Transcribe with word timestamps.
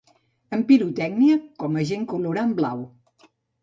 En 0.57 0.63
pirotècnia 0.71 1.37
com 1.63 1.79
agent 1.85 2.11
colorant 2.17 2.61
blau. 2.63 2.87